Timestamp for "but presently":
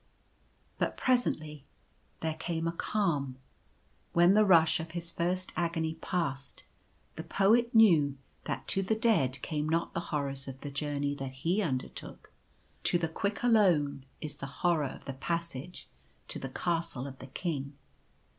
0.79-1.63